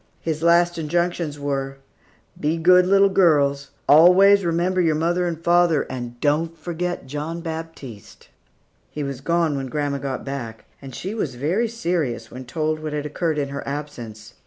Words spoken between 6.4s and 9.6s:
forget John Baptiste." He was gone